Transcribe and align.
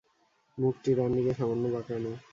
মুখটি 0.57 0.91
ডান 0.97 1.09
দিকে 1.15 1.33
সামান্য 1.39 1.63
বাঁকানো। 1.73 2.11